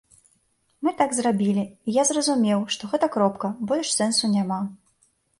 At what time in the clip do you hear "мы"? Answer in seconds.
0.85-0.93